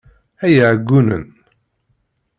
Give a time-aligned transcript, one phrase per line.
[0.43, 1.25] Ay iɛeggunen!